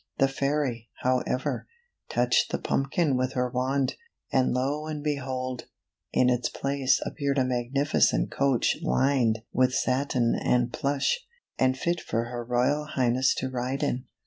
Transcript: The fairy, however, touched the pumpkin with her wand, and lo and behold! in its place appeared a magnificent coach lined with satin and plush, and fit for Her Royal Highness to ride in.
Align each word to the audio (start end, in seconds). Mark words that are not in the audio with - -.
The 0.17 0.27
fairy, 0.27 0.89
however, 1.03 1.67
touched 2.09 2.51
the 2.51 2.57
pumpkin 2.57 3.15
with 3.15 3.33
her 3.33 3.51
wand, 3.51 3.97
and 4.31 4.51
lo 4.51 4.87
and 4.87 5.03
behold! 5.03 5.65
in 6.11 6.27
its 6.27 6.49
place 6.49 6.99
appeared 7.05 7.37
a 7.37 7.45
magnificent 7.45 8.31
coach 8.31 8.77
lined 8.81 9.43
with 9.53 9.75
satin 9.75 10.33
and 10.33 10.73
plush, 10.73 11.19
and 11.59 11.77
fit 11.77 12.01
for 12.01 12.23
Her 12.29 12.43
Royal 12.43 12.85
Highness 12.85 13.35
to 13.35 13.49
ride 13.51 13.83
in. 13.83 14.05